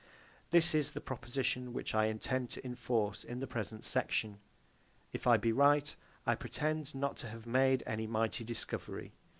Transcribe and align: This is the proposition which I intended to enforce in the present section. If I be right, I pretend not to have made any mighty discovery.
This 0.49 0.73
is 0.73 0.93
the 0.93 0.99
proposition 0.99 1.73
which 1.73 1.93
I 1.93 2.05
intended 2.05 2.49
to 2.55 2.65
enforce 2.65 3.23
in 3.23 3.39
the 3.39 3.45
present 3.45 3.83
section. 3.85 4.39
If 5.13 5.27
I 5.27 5.37
be 5.37 5.51
right, 5.51 5.95
I 6.25 6.33
pretend 6.33 6.95
not 6.95 7.17
to 7.17 7.27
have 7.29 7.45
made 7.45 7.83
any 7.85 8.07
mighty 8.07 8.43
discovery. 8.43 9.11